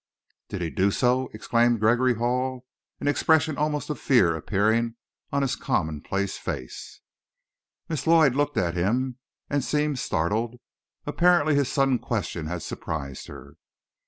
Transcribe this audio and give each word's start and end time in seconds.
"Did 0.49 0.63
he 0.63 0.71
do 0.71 0.89
so?" 0.89 1.29
exclaimed 1.31 1.79
Gregory 1.79 2.15
Hall, 2.15 2.65
an 2.99 3.07
expression 3.07 3.55
almost 3.55 3.87
of 3.91 3.99
fear 3.99 4.35
appearing 4.35 4.95
on 5.31 5.43
his 5.43 5.55
commonplace 5.55 6.39
face. 6.39 7.01
Miss 7.87 8.07
Lloyd 8.07 8.33
looked 8.33 8.57
at 8.57 8.73
him, 8.73 9.19
and 9.47 9.63
seemed 9.63 9.99
startled. 9.99 10.59
Apparently 11.05 11.53
his 11.53 11.71
sudden 11.71 11.99
question 11.99 12.47
had 12.47 12.63
surprised 12.63 13.27
her. 13.27 13.51
Mr. 13.51 13.55